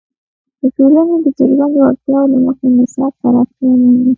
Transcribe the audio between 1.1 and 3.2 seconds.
د څرګندو اړتیاوو له مخې نصاب